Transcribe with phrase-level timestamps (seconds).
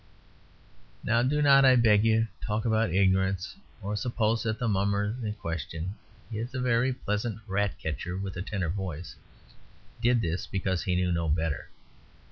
[1.03, 5.33] Now do not, I beg you, talk about "ignorance"; or suppose that the Mummer in
[5.35, 5.93] question
[6.31, 9.15] (he is a very pleasant Ratcatcher, with a tenor voice)
[10.01, 11.69] did this because he knew no better.